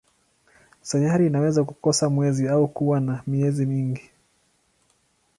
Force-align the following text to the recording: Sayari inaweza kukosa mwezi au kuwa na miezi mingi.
Sayari 0.81 1.25
inaweza 1.27 1.63
kukosa 1.63 2.09
mwezi 2.09 2.47
au 2.47 2.67
kuwa 2.67 2.99
na 2.99 3.23
miezi 3.27 3.65
mingi. 3.65 4.09